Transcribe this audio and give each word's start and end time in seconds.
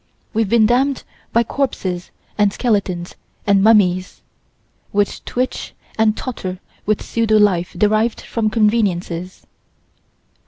We've 0.33 0.49
been 0.49 0.65
damned 0.65 1.03
by 1.31 1.43
corpses 1.43 2.09
and 2.35 2.51
skeletons 2.51 3.13
and 3.45 3.61
mummies, 3.61 4.23
which 4.91 5.23
twitch 5.25 5.75
and 5.95 6.17
totter 6.17 6.59
with 6.87 7.03
pseudo 7.03 7.37
life 7.37 7.73
derived 7.77 8.19
from 8.21 8.49
conveniences. 8.49 9.45